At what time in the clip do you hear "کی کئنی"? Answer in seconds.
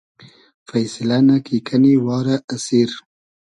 1.45-1.93